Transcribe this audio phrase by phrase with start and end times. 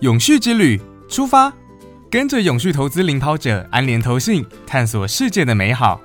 [0.00, 1.52] 永续之旅出发，
[2.08, 6.00] 跟着永续投资领跑者安联投信，探索世界的美好。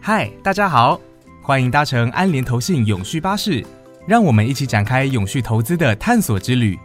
[0.00, 0.98] 嗨，大家好，
[1.42, 3.62] 欢迎搭乘安联投信永续巴士，
[4.06, 6.78] 让我们一起展开永续投资的探索之旅。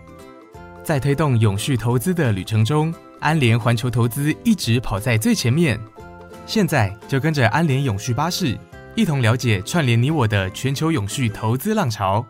[0.83, 5.79] 在推动永续投资的旅程中，安联环球投资一直跑在最前面。
[6.45, 8.57] 现在就跟着安联永续巴士，
[8.95, 12.25] 一同了解串联你我的全球永续投资浪潮。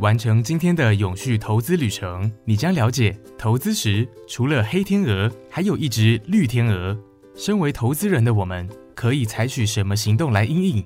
[0.00, 6.96] 完成今天的永续投资旅程，你将了解投资时除了黑天鹅，还有一只绿天鹅。
[7.36, 10.82] 身为投资人的我们，可以采取什么行动来应应？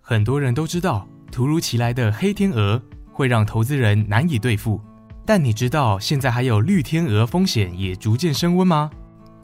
[0.00, 2.80] 很多人都知道，突如其来的黑天鹅
[3.12, 4.80] 会让投资人难以对付。
[5.26, 8.88] 但你知道现在还有绿天鹅风险也逐渐升温吗？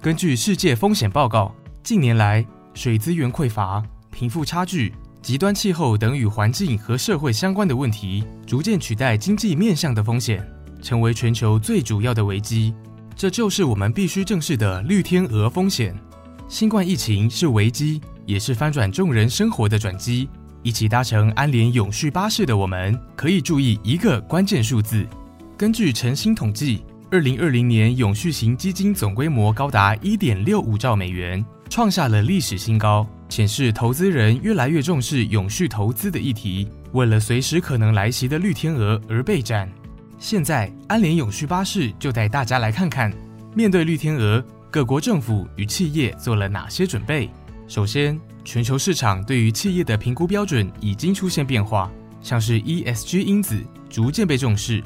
[0.01, 3.83] 根据世界风险报告，近年来水资源匮乏、
[4.13, 4.93] 贫富差距。
[5.21, 10.47] 极端气候等与环境和社会相关的问题，逐渐取代经济面向的风险，
[10.83, 12.73] 成为全球最主要的危机。
[13.15, 15.95] 这就是我们必须正视的绿天鹅风险。
[16.49, 20.29] 新冠疫情是危机，也是翻转众人生活的转机。
[20.63, 25.07] 一起搭乘安联永续巴士的我们，可以注意一个关键数字。
[25.57, 33.07] 根据晨星统计，二零二零年永续型基金总规模高达一点六五兆美元，创下了历史新高。
[33.29, 39.71] 显示投资人越来越重视永续投资的议题，为了随时可能来袭的绿天鹅而备战。
[40.19, 43.13] 现在，安联永续巴士就带大家来看看，
[43.55, 47.31] 面对绿天鹅，各国政府与企业做了哪些准备。
[47.69, 54.83] 首先，全球市场对于企业的评估标准已经出现变化，像是 ESG 因子逐渐被重视，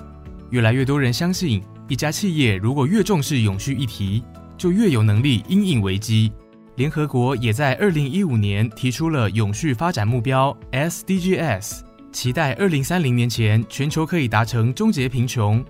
[0.51, 4.23] 越来越多人相信，一家企业如果越重视永续议题，
[4.59, 6.31] 就越有能力因应危机。
[6.83, 15.65] 联合国也在二零一五年提出了永续发展目标 SDGs，期待二零三零年前全球可以达成终结贫穷、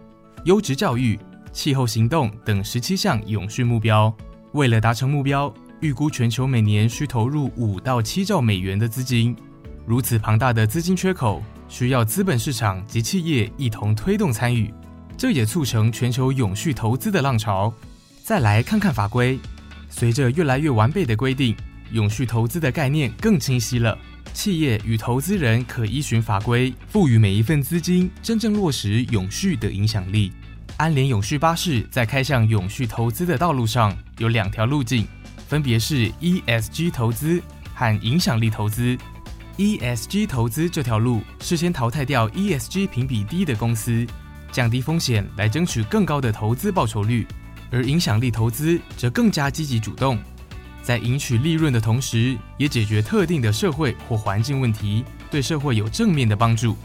[0.44, 1.20] 优质教育、
[1.52, 4.10] 气候行动等十七项永续目标。
[4.52, 9.36] 为了达成目标，预估全球每年需投入五到七兆美元的资金。
[9.84, 14.72] 如此庞大的资金缺口，需要资本市场及企业一同推动参与，
[15.18, 17.70] 这也促成全球永续投资的浪潮。
[18.24, 19.38] 再来看看法规。
[19.94, 21.54] 随着越来越完备的规定，
[21.92, 23.96] 永续投资的概念更清晰了。
[24.32, 30.32] 企业与投资人可依循法规，赋予每一份资金真正落实永续的影响力。
[30.78, 35.06] 安联永续巴士在开向永续投资的道路上有两条路径，
[35.46, 37.40] 分别是 ESG 投资
[37.74, 38.96] 和影响力投资。
[39.58, 44.06] ESG 投资这条路是先淘汰掉 ESG 评比低的公司，
[44.50, 47.26] 降低风险来争取更高的投资报酬率。
[47.72, 50.18] 而影响力投资则更加积极主动，
[50.82, 56.76] 在赢取利润的同时，也解决特定的社会或环境问题，对社会有正面的帮助。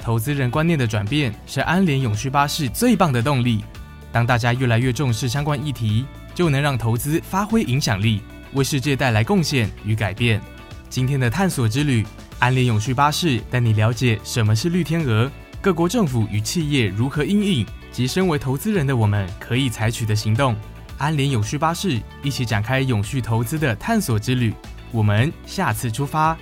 [0.00, 3.62] 投资人观念的转变是安联永续巴士最棒的动力。
[4.10, 6.04] 当大家越来越重视相关议题，
[6.34, 8.20] 就能让投资发挥影响力，
[8.52, 10.40] 为世界带来贡献与改变。
[10.88, 12.06] 今天的探索之旅，
[12.38, 15.30] 安联永续巴士带你了解什么是绿天鹅，
[15.60, 17.66] 各国政府与企业如何应应。
[17.94, 20.56] 及身为投资人的我们可以采取的行动，
[20.98, 24.52] 安联永续巴士一起展开永续投资的探索之旅。
[24.90, 26.36] 我们下次出发，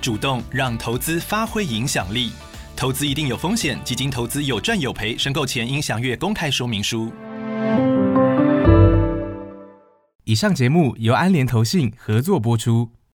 [0.00, 2.32] 主动让投资发挥影响力。
[2.74, 7.12] 投资一定有风险，基金投资有赚有赔，申购前应详阅公开说明书。
[10.24, 12.97] 以上节目由安联投信合作播出。